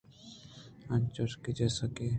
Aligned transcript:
انچوش 0.93 1.31
کہ:جیسا 1.43 1.85
کہ۔ 1.95 2.05